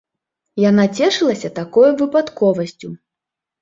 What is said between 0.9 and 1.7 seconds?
цешылася